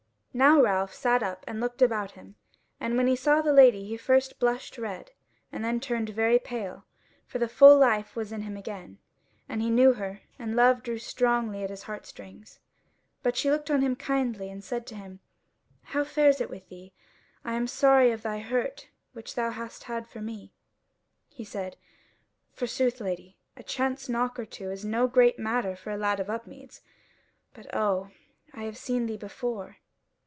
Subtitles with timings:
[0.33, 2.35] Now Ralph sat up and looked about him,
[2.79, 5.11] and when he saw the Lady he first blushed red,
[5.51, 6.85] and then turned very pale;
[7.27, 8.97] for the full life was in him again,
[9.49, 12.59] and he knew her, and love drew strongly at his heart strings.
[13.21, 15.19] But she looked on him kindly and said to him:
[15.83, 16.93] "How fares it with thee?
[17.43, 20.53] I am sorry of thy hurt which thou hast had for me."
[21.27, 21.75] He said:
[22.53, 26.29] "Forsooth, Lady, a chance knock or two is no great matter for a lad of
[26.29, 26.79] Upmeads.
[27.53, 28.11] But oh!
[28.53, 29.75] I have seen thee before."